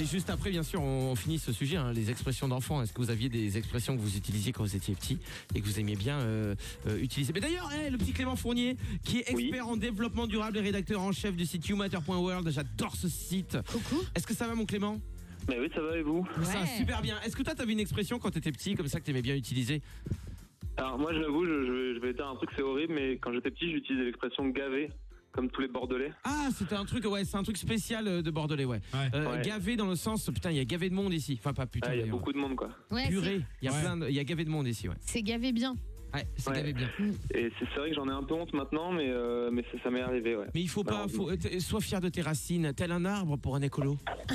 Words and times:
Et 0.00 0.06
juste 0.06 0.30
après, 0.30 0.48
bien 0.48 0.62
sûr, 0.62 0.80
on 0.80 1.14
finit 1.14 1.38
ce 1.38 1.52
sujet, 1.52 1.76
hein, 1.76 1.92
les 1.92 2.10
expressions 2.10 2.48
d'enfants. 2.48 2.80
Est-ce 2.82 2.94
que 2.94 3.02
vous 3.02 3.10
aviez 3.10 3.28
des 3.28 3.58
expressions 3.58 3.94
que 3.94 4.00
vous 4.00 4.16
utilisiez 4.16 4.50
quand 4.50 4.62
vous 4.64 4.74
étiez 4.74 4.94
petit 4.94 5.18
et 5.54 5.60
que 5.60 5.66
vous 5.66 5.78
aimiez 5.78 5.94
bien 5.94 6.18
euh, 6.20 6.54
euh, 6.86 6.98
utiliser? 7.02 7.34
Mais 7.34 7.40
d'ailleurs, 7.40 7.68
eh, 7.84 7.90
le 7.90 7.98
petit 7.98 8.12
Clément 8.14 8.34
Fournier, 8.34 8.78
qui 9.04 9.18
est 9.18 9.34
Oui. 9.34 9.48
expert 9.48 9.68
en 9.68 9.76
développement 9.76 10.26
durable 10.26 10.56
et 10.56 10.62
rédacteur 10.62 11.02
en 11.02 11.12
chef 11.12 11.36
du 11.36 11.44
site 11.44 11.68
youmatter.world, 11.68 12.48
j'adore 12.50 12.96
ce 12.96 13.10
site. 13.10 13.58
Coucou. 13.70 14.02
Est-ce 14.14 14.26
que 14.26 14.32
ça 14.32 14.46
va, 14.48 14.54
mon 14.54 14.64
Clément? 14.64 14.98
Mais 15.50 15.58
oui, 15.60 15.68
ça 15.74 15.82
va 15.82 15.98
et 15.98 16.02
vous? 16.02 16.26
Ça 16.44 16.60
va 16.60 16.66
super 16.66 17.02
bien. 17.02 17.20
Est-ce 17.20 17.36
que 17.36 17.42
toi, 17.42 17.54
t'avais 17.54 17.72
une 17.72 17.80
expression 17.80 18.18
quand 18.18 18.30
t'étais 18.30 18.52
petit, 18.52 18.74
comme 18.76 18.88
ça, 18.88 19.00
que 19.00 19.04
t'aimais 19.04 19.20
bien 19.22 19.34
utiliser? 19.36 19.82
Alors 20.78 20.98
moi, 20.98 21.12
j'avoue, 21.12 21.44
je, 21.44 21.66
je 21.66 21.72
vais- 21.72 21.94
je 21.96 22.00
vais 22.00 22.14
dire 22.14 22.26
un 22.26 22.36
truc, 22.36 22.48
c'est 22.56 22.62
horrible, 22.62 22.94
mais 22.94 23.18
quand 23.18 23.34
j'étais 23.34 23.50
petit, 23.50 23.70
j'utilisais 23.70 24.06
l'expression 24.06 24.48
gavé, 24.48 24.88
comme 25.32 25.50
tous 25.50 25.60
les 25.60 25.68
Bordelais. 25.68 26.12
Ah, 26.24 26.48
c'était 26.56 26.74
un 26.74 26.84
truc, 26.84 27.04
ouais, 27.04 27.24
c'est 27.24 27.36
un 27.36 27.42
truc 27.42 27.56
spécial 27.56 28.06
euh, 28.08 28.22
de 28.22 28.30
Bordelais, 28.30 28.64
ouais. 28.64 28.80
Ouais. 28.92 29.10
Euh, 29.14 29.30
Ouais. 29.30 29.42
Gavé 29.42 29.76
dans 29.76 29.86
le 29.86 29.94
sens, 29.96 30.28
putain, 30.32 30.50
il 30.50 30.56
y 30.56 30.60
a 30.60 30.64
gavé 30.64 30.90
de 30.90 30.94
monde 30.94 31.12
ici. 31.12 31.36
Enfin, 31.38 31.52
pas 31.52 31.66
putain. 31.66 31.88
Ah, 31.92 31.94
il 31.96 32.00
y 32.00 32.08
a 32.08 32.10
beaucoup 32.10 32.32
de 32.32 32.38
monde, 32.38 32.56
quoi. 32.56 32.70
Ouais, 32.90 33.08
Purée, 33.08 33.42
il 33.62 33.66
y 33.66 33.68
a 33.68 33.72
Ouais. 33.72 33.80
plein 33.80 33.96
de, 33.96 34.08
il 34.08 34.14
y 34.14 34.18
a 34.18 34.24
gavé 34.24 34.44
de 34.44 34.50
monde 34.50 34.66
ici, 34.66 34.88
ouais. 34.88 34.94
c'est 35.00 35.22
gavé 35.22 35.52
bien. 35.52 35.76
Ouais, 36.14 36.26
c'est 36.36 36.50
Ouais. 36.50 36.72
bien. 36.72 36.88
Et 37.34 37.50
c'est 37.58 37.78
vrai 37.78 37.90
que 37.90 37.94
j'en 37.94 38.08
ai 38.08 38.12
un 38.12 38.22
peu 38.22 38.34
honte 38.34 38.52
maintenant, 38.52 38.90
mais, 38.92 39.08
euh, 39.08 39.50
mais 39.52 39.62
ça, 39.70 39.78
ça 39.84 39.90
m'est 39.90 40.00
arrivé, 40.00 40.36
ouais. 40.36 40.46
Mais 40.54 40.60
il 40.62 40.68
faut 40.68 40.82
pas, 40.84 41.06
faut, 41.08 41.34
t- 41.36 41.60
sois 41.60 41.80
fier 41.80 42.00
de 42.00 42.08
tes 42.08 42.20
racines, 42.22 42.72
tel 42.74 42.90
un 42.92 43.04
arbre 43.04 43.36
pour 43.36 43.54
un 43.56 43.62
écolo. 43.62 43.96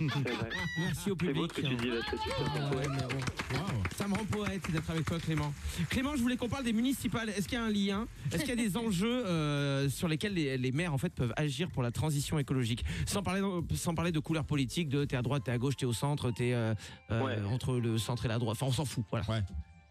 Vrai. 0.00 0.48
Merci 0.78 1.10
au 1.10 1.16
C'est 1.20 1.32
beau 1.32 1.46
public. 1.46 1.52
ce 1.54 1.60
que 1.60 1.66
tu 1.66 1.74
dis, 1.76 1.88
là, 1.88 1.96
super. 2.02 2.70
Ouais, 2.76 2.86
mais 2.88 2.96
bon. 3.14 3.58
Waouh. 3.58 3.82
Ça 3.96 4.08
me 4.08 4.14
rend 4.14 4.24
poète 4.24 4.70
d'être 4.70 4.90
avec 4.90 5.04
toi, 5.04 5.18
Clément. 5.18 5.52
Clément, 5.90 6.16
je 6.16 6.22
voulais 6.22 6.36
qu'on 6.36 6.48
parle 6.48 6.64
des 6.64 6.72
municipales. 6.72 7.28
Est-ce 7.30 7.48
qu'il 7.48 7.58
y 7.58 7.60
a 7.60 7.64
un 7.64 7.70
lien? 7.70 8.06
Est-ce 8.32 8.44
qu'il 8.44 8.50
y 8.50 8.52
a 8.52 8.68
des 8.68 8.76
enjeux 8.78 9.26
euh, 9.26 9.88
sur 9.88 10.08
lesquels 10.08 10.34
les, 10.34 10.56
les 10.56 10.72
maires 10.72 10.94
en 10.94 10.98
fait 10.98 11.12
peuvent 11.14 11.32
agir 11.36 11.68
pour 11.70 11.82
la 11.82 11.90
transition 11.90 12.38
écologique? 12.38 12.84
Sans 13.06 13.22
parler, 13.22 13.42
sans 13.74 13.94
parler 13.94 14.12
de 14.12 14.20
couleur 14.20 14.44
politique, 14.44 14.88
de 14.88 15.04
t'es 15.04 15.16
à 15.16 15.22
droite, 15.22 15.42
t'es 15.44 15.50
à 15.52 15.58
gauche, 15.58 15.76
t'es 15.76 15.86
au 15.86 15.92
centre, 15.92 16.30
t'es 16.30 16.52
euh, 16.54 16.74
euh, 17.10 17.22
Ouais. 17.22 17.36
entre 17.52 17.74
le 17.78 17.98
centre 17.98 18.24
et 18.24 18.28
la 18.28 18.38
droite. 18.38 18.56
Enfin, 18.60 18.66
on 18.66 18.72
s'en 18.72 18.84
fout. 18.84 19.04
Voilà. 19.10 19.24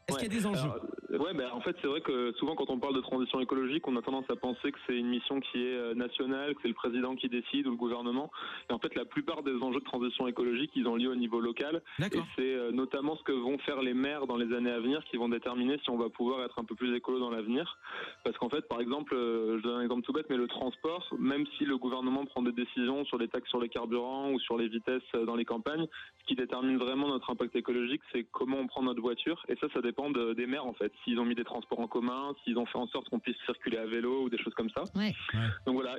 Est-ce 0.08 0.18
qu'il 0.20 0.32
y 0.32 0.36
a 0.38 0.40
des 0.40 0.46
enjeux? 0.46 0.60
Alors, 0.62 0.76
euh, 0.76 0.88
ouais, 1.18 1.34
ben 1.34 1.50
en 1.54 1.62
fait, 1.62 1.76
c'est 1.82 1.88
vrai 1.88 2.02
que 2.02 2.34
souvent, 2.34 2.56
quand 2.56 2.70
on 2.70 2.80
parle 2.80 2.96
de 2.96 3.02
transition 3.02 3.40
écologique, 3.40 3.88
on 3.88 3.96
a 3.96 4.02
tendance 4.02 4.30
à 4.30 4.36
penser 4.36 4.72
que 4.72 4.78
c'est 4.86 4.96
une 4.96 5.08
mission 5.08 5.40
qui 5.40 5.64
est 5.64 5.76
euh, 5.76 5.94
nationale, 5.94 6.56
que 6.56 6.62
c'est 6.62 6.68
le 6.68 6.74
président 6.74 7.16
qui 7.16 7.30
décide 7.30 7.68
ou 7.68 7.72
le 7.72 7.78
gouvernement. 7.78 8.32
Et 8.70 8.74
en 8.74 8.80
fait, 8.80 8.96
la 8.96 9.06
plupart 9.06 9.44
des 9.44 9.56
enjeux 9.62 9.80
de 9.80 9.86
transition 9.86 10.28
écologique, 10.28 10.72
ils 10.76 10.88
ont 10.88 10.96
lieu 10.96 11.10
au 11.10 11.16
niveau 11.16 11.40
local. 11.40 11.82
Et 12.00 12.22
c'est 12.36 12.54
euh, 12.54 12.72
notamment 12.72 13.16
ce 13.16 13.24
que 13.24 13.32
vont 13.32 13.58
faire 13.60 13.82
les 13.82 13.94
maires 13.94 14.28
dans 14.28 14.38
les 14.38 14.54
années 14.56 14.72
à 14.72 14.80
venir 14.80 15.04
qui 15.06 15.18
vont 15.18 15.30
déterminer 15.30 15.78
si 15.84 15.90
on 15.90 15.98
va 15.98 16.10
pouvoir 16.10 16.44
être 16.44 16.60
un 16.60 16.64
peu 16.64 16.76
plus 16.76 16.96
écolo 16.96 17.20
dans 17.20 17.30
l'avenir. 17.30 17.78
Parce 18.24 18.38
qu'en 18.38 18.50
fait, 18.50 18.68
par 18.68 18.82
exemple, 18.82 19.14
euh, 19.16 19.58
je 19.58 19.64
donne 19.64 19.80
un 19.80 19.84
exemple 19.84 20.04
tout 20.04 20.14
bête, 20.14 20.28
mais 20.30 20.38
le 20.38 20.48
transport, 20.48 21.08
même 21.18 21.46
si 21.58 21.66
le 21.66 21.78
gouvernement 21.78 22.26
prend 22.26 22.42
des 22.42 22.52
décisions 22.52 23.06
sur 23.06 23.18
les 23.18 23.28
taxes 23.28 23.50
sur 23.50 23.60
les 23.60 23.70
carburants 23.70 24.32
ou 24.32 24.40
sur 24.40 24.58
les 24.58 24.68
vitesses 24.68 25.02
dans 25.26 25.36
les 25.36 25.46
campagnes, 25.46 25.88
qui 26.28 26.36
détermine 26.36 26.78
vraiment 26.78 27.08
notre 27.08 27.30
impact 27.32 27.56
écologique, 27.56 28.02
c'est 28.12 28.26
comment 28.32 28.58
on 28.60 28.68
prend 28.68 28.84
notre 28.84 29.02
voiture. 29.02 29.44
Et 29.50 29.56
ça, 29.62 29.68
ça 29.74 29.82
dépend 29.82 30.10
de- 30.12 30.34
des 30.34 30.46
maires, 30.46 30.66
en 30.66 30.74
fait. 30.74 30.92
S'ils 31.04 31.18
ont 31.20 31.26
mis 31.26 31.36
des 31.36 31.44
transports 31.46 31.80
en 31.80 31.88
commun, 31.88 32.34
s'ils 32.44 32.58
ont 32.58 32.66
fait 32.66 32.78
en 32.78 32.88
sorte 32.88 33.10
qu'on 33.10 33.20
puisse 33.20 33.38
circuler 33.46 33.78
à 33.78 33.86
vélo 33.86 34.24
ou 34.24 34.30
des 34.30 34.38
choses 34.38 34.54
comme 34.54 34.70
ça. 34.70 34.84
Ouais. 34.96 35.16
Donc 35.66 35.76
voilà, 35.76 35.96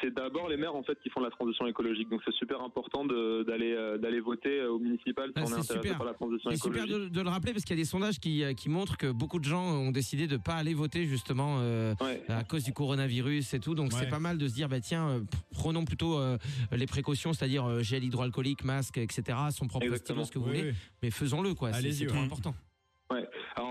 c'est 0.00 0.12
d'abord 0.14 0.48
les 0.48 0.56
maires, 0.56 0.74
en 0.74 0.82
fait, 0.82 0.98
qui 1.02 1.10
font 1.10 1.20
la 1.20 1.30
transition 1.30 1.66
écologique. 1.66 2.08
Donc 2.08 2.22
c'est 2.24 2.34
super 2.34 2.60
important 2.62 3.04
d'aller 3.04 3.72
euh, 3.74 3.98
d'aller 3.98 4.20
voter 4.20 4.60
euh, 4.60 4.72
au 4.72 4.78
municipal 4.78 5.28
si 5.28 5.32
Ah, 5.36 5.40
on 5.40 5.44
est 5.44 5.48
c'est 5.48 5.54
intéressé 5.60 5.74
super. 5.88 5.98
par 5.98 6.06
la 6.06 6.14
transition 6.14 6.50
C'est 6.50 6.56
super 6.56 6.84
écologique. 6.84 7.10
de, 7.12 7.14
de 7.18 7.22
le 7.22 7.28
rappeler 7.28 7.52
parce 7.52 7.64
qu'il 7.64 7.76
y 7.76 7.78
a 7.78 7.82
des 7.82 7.88
sondages 7.88 8.18
qui, 8.18 8.42
euh, 8.42 8.54
qui 8.54 8.68
montrent 8.68 8.96
que 8.96 9.10
beaucoup 9.12 9.38
de 9.38 9.44
gens 9.44 9.62
ont 9.64 9.90
décidé 9.90 10.26
de 10.26 10.36
pas 10.38 10.54
aller 10.54 10.74
voter 10.74 11.04
justement 11.06 11.58
euh, 11.60 11.94
Ouais. 12.00 12.22
à 12.28 12.42
cause 12.44 12.64
du 12.64 12.72
coronavirus 12.72 13.52
et 13.54 13.60
tout. 13.60 13.74
Donc 13.74 13.92
Ouais. 13.92 13.98
c'est 14.00 14.08
pas 14.08 14.18
mal 14.18 14.38
de 14.38 14.48
se 14.48 14.54
dire 14.54 14.68
bah 14.68 14.80
tiens 14.80 15.20
prenons 15.52 15.84
plutôt 15.84 16.18
euh, 16.18 16.38
les 16.72 16.86
précautions, 16.86 17.32
c'est-à-dire 17.32 17.66
euh, 17.66 17.82
gel 17.82 18.04
hydroalcoolique, 18.04 18.64
masque, 18.64 18.98
etc. 18.98 19.36
Son 19.58 19.66
propre 19.66 19.86
Exactement. 19.86 20.24
stylo, 20.24 20.26
ce 20.26 20.30
que 20.32 20.38
vous 20.38 20.50
Oui, 20.52 20.58
voulez, 20.60 20.70
oui. 20.70 20.76
mais 21.02 21.10
faisons-le 21.10 21.54
quoi. 21.54 21.72
C'est 21.72 22.06
trop 22.06 22.18
important. 22.18 22.54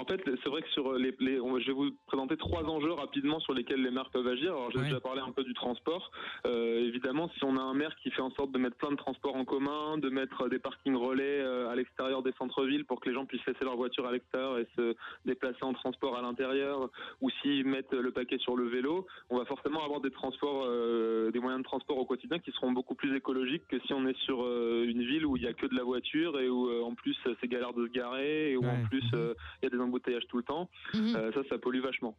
En 0.08 0.14
fait, 0.14 0.22
c'est 0.42 0.48
vrai 0.50 0.62
que 0.62 0.70
sur 0.70 0.94
les, 0.94 1.14
les 1.20 1.38
on 1.42 1.52
va- 1.52 1.60
je 1.60 1.68
vais 1.68 1.74
vous 1.74 1.90
présenter 2.08 2.38
trois 2.38 2.64
enjeux 2.64 2.94
rapidement 2.94 3.42
sur 3.42 3.54
lesquels 3.54 3.84
les 3.84 3.92
maires 3.92 4.10
peuvent 4.10 4.26
agir. 4.28 4.52
Alors 4.54 4.72
j'ai 4.72 4.78
Ouais. 4.78 4.86
déjà 4.86 5.02
parlé 5.02 5.20
un 5.20 5.32
peu 5.34 5.44
du 5.44 5.54
transport. 5.54 6.12
Euh, 6.46 6.80
évidemment, 6.88 7.30
si 7.38 7.44
on 7.44 7.58
a 7.58 7.62
un 7.62 7.74
maire 7.74 7.94
qui 8.02 8.10
fait 8.12 8.22
en 8.22 8.32
sorte 8.32 8.54
de 8.54 8.58
mettre 8.58 8.78
plein 8.78 8.92
de 8.92 8.96
transports 8.96 9.36
en 9.36 9.44
commun, 9.44 9.98
de 9.98 10.08
mettre 10.10 10.48
des 10.48 10.60
parkings 10.60 10.96
relais 10.96 11.42
euh, 11.42 11.68
à 11.70 11.76
l'extérieur 11.76 12.24
des 12.24 12.32
centres-villes 12.38 12.86
pour 12.86 13.02
que 13.02 13.10
les 13.10 13.16
gens 13.16 13.26
puissent 13.26 13.46
laisser 13.46 13.66
leur 13.66 13.76
voiture 13.76 14.06
à 14.08 14.14
l'extérieur 14.14 14.58
et 14.60 14.68
se 14.78 14.96
déplacer 15.26 15.64
en 15.64 15.74
transport 15.74 16.16
à 16.18 16.22
l'intérieur, 16.22 16.90
ou 17.20 17.30
s'ils 17.42 17.66
mettent 17.66 17.92
le 17.94 18.12
paquet 18.12 18.38
sur 18.38 18.56
le 18.56 18.66
vélo, 18.70 19.08
on 19.30 19.38
va 19.38 19.44
forcément 19.44 19.84
avoir 19.84 20.00
des 20.00 20.12
transports, 20.12 20.64
euh, 20.68 21.32
des 21.32 21.40
moyens 21.42 21.62
de 21.62 21.68
transport 21.68 21.98
au 21.98 22.06
quotidien 22.06 22.40
qui 22.40 22.52
seront 22.54 22.72
beaucoup 22.72 22.96
plus 22.96 23.14
écologiques 23.14 23.68
que 23.68 23.78
si 23.82 23.92
on 23.94 24.08
est 24.08 24.18
sur 24.20 24.42
euh, 24.42 24.86
une 24.88 25.02
ville 25.04 25.26
où 25.26 25.36
il 25.36 25.44
y 25.44 25.48
a 25.48 25.54
que 25.54 25.66
de 25.66 25.76
la 25.76 25.84
voiture 25.84 26.40
et 26.40 26.48
où 26.48 26.70
euh, 26.70 26.82
en 26.82 26.96
plus 26.96 27.18
c'est 27.42 27.48
galère 27.50 27.74
de 27.74 27.86
se 27.88 27.92
garer 27.92 28.52
et 28.52 28.56
où 28.58 28.62
Ouais. 28.64 28.70
en 28.70 28.88
plus 28.88 29.04
euh, 29.14 29.34
il 29.62 29.66
y 29.66 29.68
a 29.68 29.70
des 29.70 29.82
embouteillages 29.82 29.97
tout 30.30 30.38
le 30.38 30.44
temps. 30.44 30.70
Mhm. 30.94 31.16
Euh, 31.16 31.32
ça, 31.34 31.42
ça 31.50 31.58
pollue 31.58 31.82
vachement. 31.82 32.16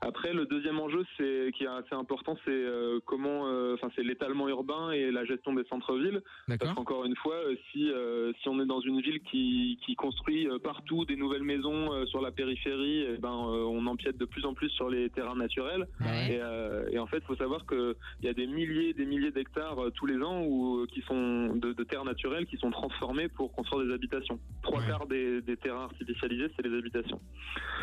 Après, 0.00 0.32
le 0.32 0.46
deuxième 0.46 0.78
enjeu, 0.78 1.04
c'est 1.16 1.52
qui 1.56 1.64
est 1.64 1.68
assez 1.68 1.94
important, 1.94 2.36
c'est 2.44 2.50
euh, 2.50 3.00
comment, 3.06 3.46
euh, 3.46 3.74
enfin, 3.74 3.88
c'est 3.96 4.02
l'étalement 4.02 4.48
urbain 4.48 4.90
et 4.90 5.10
la 5.10 5.24
gestion 5.24 5.54
des 5.54 5.64
centres-villes. 5.64 6.20
Parce 6.46 6.58
D'accord. 6.58 6.74
qu'encore 6.74 7.04
une 7.04 7.16
fois, 7.16 7.36
si 7.72 7.90
euh, 7.90 8.32
si 8.42 8.48
on 8.48 8.60
est 8.60 8.66
dans 8.66 8.80
une 8.80 9.00
ville 9.00 9.20
qui 9.30 9.78
qui 9.84 9.94
construit 9.94 10.48
partout 10.62 11.04
des 11.04 11.16
nouvelles 11.16 11.42
maisons 11.42 11.92
euh, 11.92 12.06
sur 12.06 12.20
la 12.20 12.30
périphérie, 12.30 13.04
eh 13.14 13.18
ben 13.18 13.30
euh, 13.30 13.64
on 13.64 13.86
empiète 13.86 14.18
de 14.18 14.24
plus 14.24 14.44
en 14.44 14.54
plus 14.54 14.68
sur 14.70 14.88
les 14.90 15.08
terrains 15.10 15.36
naturels. 15.36 15.86
Ouais. 16.00 16.34
Et, 16.34 16.40
euh, 16.40 16.88
et 16.90 16.98
en 16.98 17.06
fait, 17.06 17.18
il 17.18 17.24
faut 17.24 17.36
savoir 17.36 17.64
que 17.66 17.96
il 18.20 18.26
y 18.26 18.28
a 18.28 18.34
des 18.34 18.46
milliers, 18.46 18.92
des 18.92 19.06
milliers 19.06 19.30
d'hectares 19.30 19.78
euh, 19.78 19.90
tous 19.90 20.06
les 20.06 20.18
ans 20.22 20.42
où, 20.44 20.86
qui 20.92 21.00
sont 21.02 21.54
de, 21.54 21.72
de 21.72 21.84
terres 21.84 22.04
naturelles 22.04 22.46
qui 22.46 22.56
sont 22.56 22.70
transformées 22.70 23.28
pour 23.28 23.52
construire 23.52 23.86
des 23.86 23.92
habitations. 23.94 24.38
Trois 24.62 24.82
quarts 24.82 25.06
des, 25.06 25.40
des 25.42 25.56
terrains 25.56 25.84
artificialisés, 25.84 26.48
c'est 26.56 26.66
les 26.66 26.76
habitations. 26.76 27.19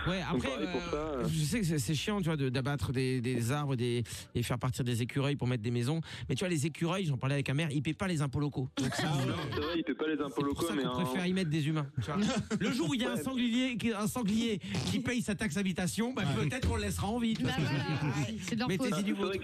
Ouais, 0.07 0.21
après, 0.21 0.47
pour 0.47 0.57
euh, 0.57 0.91
ça, 0.91 0.97
euh. 0.97 1.23
je 1.27 1.39
sais 1.43 1.59
que 1.59 1.65
c'est- 1.77 1.93
chiant, 1.93 2.19
tu 2.19 2.25
vois, 2.27 2.37
de- 2.37 2.47
d'abattre 2.47 2.93
des, 2.93 3.19
des 3.19 3.51
arbres 3.51 3.75
des, 3.75 4.03
et 4.35 4.41
faire 4.43 4.57
partir 4.57 4.85
des 4.85 5.01
écureuils 5.01 5.35
pour 5.35 5.49
mettre 5.49 5.63
des 5.63 5.71
maisons. 5.71 5.99
Mais 6.29 6.35
tu 6.35 6.45
vois, 6.45 6.47
les 6.49 6.65
écureuils, 6.65 7.05
j'en 7.05 7.17
parlais 7.17 7.33
avec 7.33 7.49
un 7.49 7.53
maire, 7.53 7.67
ils 7.71 7.81
paient 7.81 7.93
pas 7.93 8.07
les 8.07 8.21
impôts 8.21 8.39
locaux. 8.39 8.69
Donc 8.77 8.93
ça, 8.95 9.03
Ah 9.11 9.17
ouais. 9.17 9.33
C'est 9.53 9.59
vrai, 9.59 9.73
il 9.75 9.83
paie 9.83 9.93
pas 9.95 10.07
les 10.07 10.13
impôts 10.21 10.35
pour 10.35 10.43
locaux, 10.45 10.65
ça 10.67 10.73
mais 10.77 10.85
un- 10.85 10.91
préfère 10.91 11.25
y 11.25 11.33
mettre 11.33 11.49
des 11.49 11.67
humains. 11.67 11.87
tu 12.01 12.09
vois. 12.09 12.15
Le 12.61 12.71
jour 12.71 12.89
où 12.89 12.93
il 12.93 13.01
y 13.01 13.05
a 13.05 13.11
un 13.11 13.15
Ouais. 13.15 13.21
sanglier, 13.23 13.75
qui- 13.75 13.91
un 13.91 14.07
sanglier 14.07 14.59
qui 14.89 14.99
paye 15.01 15.21
sa 15.21 15.35
taxe 15.35 15.57
habitation, 15.57 16.13
bah, 16.13 16.21
Ouais. 16.39 16.47
peut-être 16.47 16.69
qu'on 16.69 16.77
le 16.77 16.83
laissera 16.83 17.07
en 17.07 17.19
vie. 17.19 17.33
Bah 17.43 17.49
c'est 17.57 18.55
c'est 18.55 18.55
vrai 18.61 18.77
que 18.77 18.83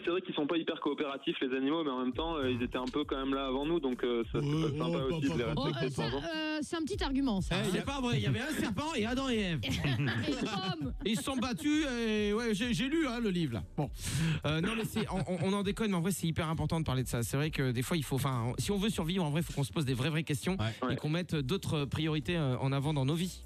c'est 0.05 0.11
vrai 0.11 0.21
qu'ils 0.21 0.35
sont 0.35 0.47
pas 0.47 0.55
hyper 0.57 0.79
coopératifs 0.79 1.35
les 1.41 1.57
animaux, 1.57 1.83
mais 1.83 1.91
en 1.91 1.99
même 2.05 2.13
temps, 2.13 2.37
euh, 2.37 2.49
ils 2.51 2.63
étaient 2.63 2.77
un 2.77 2.85
peu 2.85 3.03
quand 3.03 3.17
même 3.17 3.33
là 3.33 3.47
avant 3.47 3.65
nous, 3.65 3.81
donc 3.81 4.01
euh, 4.05 4.23
ça 4.31 4.39
c'est 4.41 4.45
Ouais, 4.47 4.71
pas 4.77 4.85
sympa 4.85 4.99
oh, 5.09 5.13
aussi 5.15 5.29
de 5.29 5.37
les 5.37 5.43
Oh, 5.57 5.61
respecter 5.63 6.03
euh, 6.03 6.59
c'est 6.61 6.77
un 6.77 6.83
petit 6.83 7.03
argument, 7.03 7.41
ça. 7.41 7.55
Eh, 7.59 7.69
C'est 7.73 7.83
pas 7.85 7.99
vrai, 7.99 8.17
il 8.19 8.23
y 8.23 8.27
avait 8.27 8.39
un 8.39 8.51
serpent 8.57 8.93
et 8.95 9.05
Adam 9.05 9.27
et 9.29 9.39
Ève. 9.39 9.59
Ils 11.05 11.17
se 11.17 11.23
sont 11.23 11.35
battus 11.37 11.85
et 12.07 12.33
ouais, 12.33 12.53
j'ai 12.53 12.73
j'ai 12.73 12.87
lu 12.89 13.07
hein, 13.07 13.19
le 13.19 13.29
livre 13.29 13.53
là. 13.55 13.63
Bon, 13.77 13.89
Euh, 14.45 14.61
non 14.61 14.75
mais 14.75 14.83
c'est, 14.85 15.05
on, 15.09 15.53
en 15.53 15.63
déconne, 15.63 15.91
mais 15.91 15.97
en 15.97 16.01
vrai 16.01 16.11
c'est 16.11 16.27
hyper 16.27 16.49
important 16.49 16.79
de 16.79 16.85
parler 16.85 17.03
de 17.03 17.07
ça. 17.07 17.23
C'est 17.23 17.37
vrai 17.37 17.51
que 17.51 17.71
des 17.71 17.81
fois 17.81 17.97
il 17.97 18.03
faut, 18.03 18.15
enfin, 18.15 18.53
si 18.57 18.71
on 18.71 18.77
veut 18.77 18.89
survivre, 18.89 19.23
en 19.23 19.29
vrai, 19.29 19.41
il 19.41 19.43
faut 19.43 19.53
qu'on 19.53 19.63
se 19.63 19.71
pose 19.71 19.85
des 19.85 19.93
vraies 19.93 20.09
vraies 20.09 20.23
questions 20.23 20.57
Ouais. 20.83 20.93
et 20.93 20.95
qu'on 20.95 21.09
mette 21.09 21.35
d'autres 21.35 21.85
priorités 21.85 22.37
euh, 22.37 22.57
en 22.59 22.71
avant 22.71 22.93
dans 22.93 23.05
nos 23.05 23.15
vies. 23.15 23.41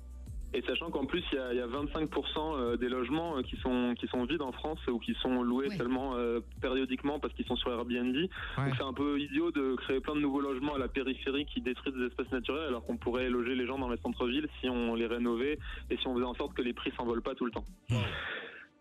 Et 0.54 0.62
sachant 0.62 0.90
qu'en 0.90 1.06
plus, 1.06 1.24
il 1.34 1.36
y 1.36 1.40
a, 1.40 1.52
il 1.54 1.58
y 1.58 1.62
a 1.62 1.68
25% 1.68 2.08
euh, 2.38 2.78
des 2.78 2.88
logements 2.88 3.38
euh, 3.38 3.42
qui 3.42 3.58
sont 3.58 3.94
qui 4.00 4.08
sont 4.08 4.24
vides 4.24 4.42
en 4.42 4.54
France 4.54 4.80
ou 4.88 4.98
qui 4.98 5.14
sont 5.22 5.44
loués 5.44 5.68
Ouais. 5.68 5.76
seulement 5.78 6.16
euh, 6.16 6.40
périodiquement 6.62 7.20
parce 7.20 7.34
qu'ils 7.34 7.46
sont 7.46 7.58
sur 7.58 7.70
Airbnb. 7.72 8.16
Ouais. 8.16 8.28
Donc 8.66 8.76
c'est 8.78 8.84
un 8.84 8.94
peu 8.94 9.20
idiot 9.20 9.52
de 9.52 9.76
créer 9.76 10.00
plein 10.00 10.16
de 10.16 10.22
nouveaux 10.22 10.40
logements 10.40 10.76
à 10.76 10.78
la 10.80 10.88
périphérie 10.88 11.46
qui 11.46 11.60
détruisent 11.62 11.94
des 11.96 12.06
espaces 12.06 12.32
naturels 12.32 12.68
alors 12.68 12.86
qu'on 12.86 12.96
pourrait 12.98 13.30
loger 13.30 13.56
les 13.56 13.66
gens 13.68 13.78
dans 13.78 13.90
les 13.90 13.98
centres-villes 13.98 14.48
si 14.62 14.70
on 14.70 14.96
les 14.96 15.06
rénovait 15.08 15.60
et 15.90 15.98
si 15.98 16.08
on 16.08 16.14
faisait 16.16 16.26
en 16.26 16.34
sorte 16.34 16.54
que 16.54 16.62
les 16.62 16.74
prix 16.74 16.92
s'envolent 16.96 17.22
pas 17.22 17.36
tout 17.36 17.46
le 17.46 17.52
temps. 17.52 17.66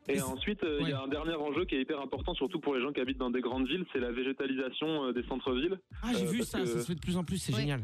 Et 0.08 0.18
Et 0.18 0.22
ensuite, 0.22 0.64
il 0.80 0.88
y 0.88 0.92
a 0.92 1.02
un 1.02 1.08
dernier 1.08 1.34
enjeu 1.34 1.64
qui 1.64 1.74
est 1.74 1.80
hyper 1.80 2.00
important, 2.00 2.32
surtout 2.34 2.60
pour 2.60 2.76
les 2.76 2.80
gens 2.80 2.92
qui 2.92 3.00
habitent 3.00 3.18
dans 3.18 3.30
des 3.30 3.40
grandes 3.40 3.66
villes, 3.66 3.84
c'est 3.92 3.98
la 3.98 4.12
végétalisation 4.12 5.10
des 5.10 5.24
centres-villes. 5.24 5.80
Ah 6.04 6.10
j'ai 6.14 6.26
Euh, 6.26 6.30
vu 6.30 6.42
ça, 6.42 6.60
que- 6.60 6.64
ça 6.66 6.78
se 6.80 6.86
fait 6.86 6.94
de 6.94 7.00
plus 7.00 7.16
en 7.16 7.24
plus, 7.24 7.38
c'est 7.38 7.52
Ouais. 7.52 7.60
génial. 7.62 7.80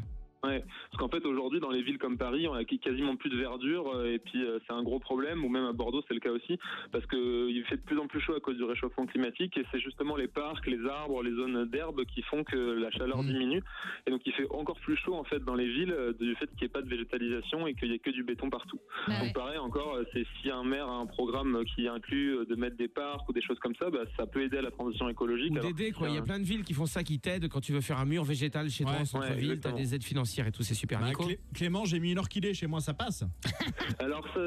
Parce 0.53 0.97
qu'en 0.99 1.07
fait, 1.07 1.25
aujourd'hui, 1.25 1.59
dans 1.61 1.69
les 1.69 1.81
villes 1.81 1.97
comme 1.97 2.17
Paris, 2.17 2.47
on 2.47 2.53
a 2.53 2.63
quasiment 2.65 3.15
plus 3.15 3.29
de 3.29 3.37
verdure, 3.37 3.87
euh, 3.95 4.11
et 4.13 4.19
puis 4.19 4.43
euh, 4.43 4.59
c'est 4.67 4.73
un 4.73 4.83
gros 4.83 4.99
problème, 4.99 5.43
ou 5.45 5.49
même 5.49 5.65
à 5.65 5.71
Bordeaux, 5.71 6.03
c'est 6.07 6.13
le 6.13 6.19
cas 6.19 6.31
aussi, 6.31 6.57
parce 6.91 7.05
que 7.05 7.49
il 7.49 7.63
fait 7.65 7.77
de 7.77 7.81
plus 7.81 7.97
en 7.97 8.07
plus 8.07 8.19
chaud 8.19 8.35
à 8.35 8.39
cause 8.41 8.57
du 8.57 8.63
réchauffement 8.63 9.05
climatique, 9.05 9.57
et 9.57 9.63
c'est 9.71 9.79
justement 9.79 10.17
les 10.17 10.27
parcs, 10.27 10.67
les 10.67 10.85
arbres, 10.85 11.23
les 11.23 11.31
zones 11.33 11.65
d'herbe 11.69 12.03
qui 12.05 12.21
font 12.23 12.43
que 12.43 12.57
la 12.57 12.91
chaleur 12.91 13.23
Mhm. 13.23 13.27
diminue, 13.31 13.63
et 14.05 14.11
donc 14.11 14.21
il 14.25 14.33
fait 14.33 14.47
encore 14.51 14.79
plus 14.81 14.97
chaud 14.97 15.13
en 15.15 15.23
fait 15.23 15.39
dans 15.39 15.55
les 15.55 15.67
villes 15.67 15.93
euh, 15.93 16.11
du 16.19 16.35
fait 16.35 16.47
qu'il 16.47 16.59
n'y 16.61 16.65
ait 16.65 16.69
pas 16.69 16.81
de 16.81 16.89
végétalisation 16.89 17.65
et 17.67 17.73
qu'il 17.73 17.89
n'y 17.89 17.95
ait 17.95 17.99
que 17.99 18.09
du 18.11 18.23
béton 18.23 18.49
partout. 18.49 18.79
Bah 19.07 19.13
ouais. 19.13 19.25
Donc 19.27 19.33
pareil 19.35 19.57
encore, 19.59 19.97
c'est 20.11 20.25
si 20.41 20.49
un 20.51 20.63
maire 20.63 20.87
a 20.89 20.97
un 20.97 21.05
programme 21.05 21.63
qui 21.75 21.87
inclut 21.87 22.45
de 22.45 22.55
mettre 22.55 22.75
des 22.75 22.87
parcs 22.89 23.27
ou 23.29 23.33
des 23.33 23.41
choses 23.41 23.59
comme 23.59 23.75
ça, 23.75 23.89
bah, 23.89 23.99
ça 24.17 24.25
peut 24.27 24.41
aider 24.43 24.57
à 24.57 24.61
la 24.61 24.71
transition 24.71 25.07
écologique. 25.07 25.51
Ou 25.53 25.59
d'aider 25.59 25.91
quoi. 25.93 26.09
Il 26.09 26.15
y 26.15 26.17
a 26.17 26.21
plein 26.21 26.39
de 26.39 26.43
villes 26.45 26.63
qui 26.63 26.73
font 26.73 26.85
ça, 26.85 27.03
qui 27.03 27.19
t'aident 27.19 27.47
quand 27.47 27.61
tu 27.61 27.71
veux 27.71 27.81
faire 27.81 27.99
un 27.99 28.05
mur 28.05 28.23
végétal 28.25 28.69
chez 28.69 28.83
toi 28.83 28.93
Ouais, 28.93 28.99
en 28.99 29.05
centre-ville. 29.05 29.51
ouais, 29.51 29.59
T'as 29.59 29.71
des 29.71 29.95
aides 29.95 30.03
financières 30.03 30.32
et 30.41 30.51
tout, 30.51 30.63
c'est 30.63 30.73
super. 30.73 30.99
Bah, 30.99 31.11
Clé- 31.13 31.39
Clément, 31.53 31.85
j'ai 31.85 31.99
mis 31.99 32.11
une 32.11 32.19
orchidée 32.19 32.53
chez 32.53 32.67
moi, 32.67 32.81
ça 32.81 32.93
passe. 32.93 33.23
Alors 33.99 34.25
ça, 34.33 34.39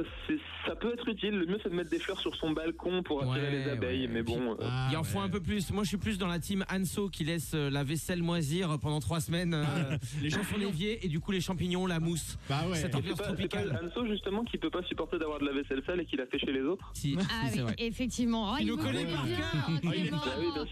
ça 0.66 0.76
peut 0.76 0.92
être 0.92 1.08
utile. 1.08 1.38
Le 1.38 1.46
mieux 1.46 1.58
c'est 1.62 1.70
de 1.70 1.74
mettre 1.74 1.90
des 1.90 1.98
fleurs 1.98 2.20
sur 2.20 2.34
son 2.36 2.50
balcon 2.52 3.02
pour 3.02 3.22
attirer 3.22 3.40
Ouais, 3.46 3.50
les 3.64 3.70
abeilles. 3.70 4.06
ouais. 4.06 4.12
Mais 4.12 4.22
bon, 4.22 4.52
euh, 4.52 4.56
Ah, 4.62 4.88
Il 4.90 4.96
en 4.96 5.04
faut 5.04 5.18
ouais. 5.18 5.24
un 5.24 5.28
peu 5.28 5.40
plus. 5.40 5.70
Moi, 5.70 5.84
je 5.84 5.88
suis 5.88 5.96
plus 5.96 6.18
dans 6.18 6.26
la 6.26 6.38
team 6.38 6.64
Anso 6.72 7.08
qui 7.08 7.24
laisse 7.24 7.52
euh, 7.54 7.70
la 7.70 7.84
vaisselle 7.84 8.22
moisir 8.22 8.78
pendant 8.80 9.00
trois 9.00 9.20
semaines. 9.20 9.54
euh, 9.54 9.64
Les 10.22 10.28
dans 10.30 10.38
son 10.38 10.42
champignons. 10.44 10.68
évier 10.68 11.04
et 11.04 11.08
du 11.08 11.20
coup 11.20 11.32
les 11.32 11.40
champignons, 11.40 11.86
la 11.86 12.00
mousse. 12.00 12.38
Bah 12.48 12.62
ouais. 12.68 12.76
Cette 12.76 12.90
c'est 12.92 12.96
ambiance 12.96 13.16
c'est 13.18 13.22
pas 13.22 13.32
tropicale. 13.32 13.80
Anso 13.84 14.06
justement 14.06 14.44
qui 14.44 14.58
peut 14.58 14.70
pas 14.70 14.82
supporter 14.84 15.18
d'avoir 15.18 15.38
de 15.40 15.46
la 15.46 15.52
vaisselle 15.52 15.82
sale 15.86 16.00
et 16.00 16.04
qui 16.06 16.16
la 16.16 16.26
fait 16.26 16.38
chez 16.38 16.52
les 16.52 16.62
autres. 16.62 16.90
Si, 16.94 17.16
Ah 17.20 17.46
oui, 17.52 17.60
vrai. 17.60 17.74
effectivement. 17.78 18.52
Oh, 18.52 18.56
Il 18.60 18.66
nous 18.66 18.76
me 18.76 18.82
connaît 18.82 19.04
par 19.04 19.24
bien, 19.24 19.36
cœur. 19.36 19.46
Ah, 19.66 19.70
il. 19.94 20.10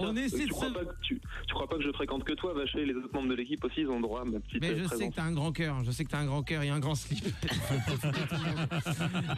On 0.00 0.16
essaie 0.16 0.38
tu 0.38 0.46
de 0.46 0.50
crois 0.50 0.68
se- 0.68 0.72
pas 0.74 0.84
que 0.84 0.94
tu, 1.02 1.20
crois 1.50 1.68
pas 1.68 1.76
que 1.76 1.82
je 1.82 1.92
fréquente 1.92 2.24
que 2.24 2.32
toi, 2.32 2.52
Vacher 2.54 2.80
et 2.82 2.86
les 2.86 2.94
autres 2.94 3.12
membres 3.12 3.28
de 3.28 3.34
l'équipe 3.34 3.62
aussi, 3.64 3.80
ils 3.80 3.88
ont 3.88 4.00
droit 4.00 4.22
à 4.22 4.24
ma 4.24 4.40
petite 4.40 4.60
Mais 4.60 4.76
je 4.76 4.84
sais 4.88 5.03
présence. 5.08 5.14
que 5.14 5.20
t'as 5.20 5.26
un 5.26 5.32
grand 5.32 5.52
cœur, 5.52 5.84
je 5.84 5.90
sais 5.90 6.04
que 6.04 6.10
t'as 6.10 6.18
un 6.18 6.26
grand 6.26 6.42
cœur 6.42 6.62
et 6.62 6.68
un 6.70 6.78
grand 6.80 6.94
slip. 6.94 7.24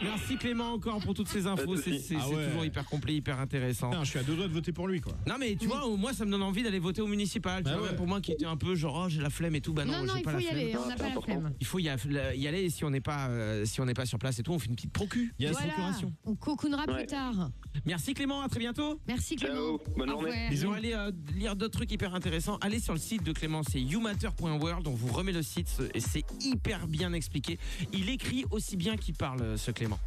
Merci 0.01 0.37
Clément 0.37 0.73
encore 0.73 0.99
pour 0.99 1.13
toutes 1.13 1.27
ces 1.27 1.47
infos, 1.47 1.75
c'est 1.77 2.01
Ah 2.19 2.29
ouais. 2.29 2.47
toujours 2.47 2.65
hyper 2.65 2.85
complet, 2.85 3.15
hyper 3.15 3.39
intéressant. 3.39 3.91
Je 4.03 4.09
suis 4.09 4.19
à 4.19 4.23
deux 4.23 4.35
doigts 4.35 4.47
de 4.47 4.53
voter 4.53 4.71
pour 4.71 4.87
lui, 4.87 5.01
quoi. 5.01 5.13
Non 5.27 5.35
mais 5.39 5.55
tu 5.55 5.67
vois, 5.67 5.87
moi 5.97 6.13
ça 6.13 6.25
me 6.25 6.31
donne 6.31 6.43
envie 6.43 6.63
d'aller 6.63 6.79
voter 6.79 7.01
au 7.01 7.07
municipal. 7.07 7.63
Tu 7.63 7.69
Bah 7.69 7.73
vois, 7.73 7.81
ouais. 7.83 7.87
même 7.89 7.97
pour 7.97 8.07
moi 8.07 8.21
qui 8.21 8.31
était 8.31 8.45
un 8.45 8.57
peu 8.57 8.75
genre 8.75 9.03
oh, 9.05 9.09
j'ai 9.09 9.21
la 9.21 9.29
flemme 9.29 9.55
et 9.55 9.61
tout, 9.61 9.73
bah 9.73 9.85
non, 9.85 9.93
Non, 9.93 10.03
non, 10.05 10.13
j'ai 10.13 10.19
il 10.19 10.23
pas 10.23 10.31
faut 10.31 10.37
la 10.37 10.43
y 10.43 10.45
flemme. 10.47 10.59
aller. 10.59 10.75
On 10.77 10.87
n'a 10.87 10.91
c'est 10.91 10.97
pas 10.97 11.03
la 11.03 11.09
important. 11.11 11.39
flemme. 11.41 11.53
Il 11.59 11.65
faut 11.67 11.79
y, 11.79 11.83
y 11.83 12.47
aller 12.47 12.61
et 12.63 12.69
si 12.69 12.83
on 12.85 12.89
n'est 12.89 13.01
pas 13.01 13.27
euh, 13.29 13.65
si 13.65 13.81
on 13.81 13.85
n'est 13.85 13.93
pas 13.93 14.05
sur 14.05 14.19
place 14.19 14.39
et 14.39 14.43
tout, 14.43 14.51
on 14.53 14.59
fait 14.59 14.67
une 14.69 14.75
petite 14.75 14.93
procu. 14.93 15.33
Yes. 15.39 15.51
Voilà, 15.51 15.67
procuration. 15.73 16.13
on 16.25 16.35
cocoonera 16.35 16.85
Ouais. 16.87 16.97
plus 16.99 17.07
tard. 17.07 17.49
Merci 17.85 18.13
Clément, 18.13 18.41
à 18.41 18.47
très 18.49 18.59
bientôt. 18.59 18.99
Merci 19.07 19.35
Clément. 19.35 19.55
Ciao, 19.55 19.79
bonne 19.97 20.09
journée. 20.09 20.47
Ils 20.51 20.59
vont 20.65 20.73
aller 20.73 20.93
euh, 20.93 21.11
lire 21.35 21.55
d'autres 21.55 21.73
trucs 21.77 21.91
hyper 21.91 22.13
intéressants. 22.15 22.57
Allez 22.61 22.79
sur 22.79 22.93
le 22.93 22.99
site 22.99 23.23
de 23.23 23.31
Clément, 23.33 23.61
c'est 23.63 23.81
youmatter.world. 23.81 24.87
On 24.87 24.93
vous 24.93 25.11
remet 25.11 25.31
le 25.31 25.41
site 25.41 25.56
et 25.93 25.99
c'est 25.99 26.25
hyper 26.41 26.87
bien 26.87 27.13
expliqué. 27.13 27.59
Il 27.93 28.09
écrit 28.09 28.45
aussi 28.51 28.77
bien 28.77 28.97
qu'il 28.97 29.15
parle, 29.15 29.41
euh, 29.41 29.57
ce 29.57 29.71
Clément. 29.71 29.99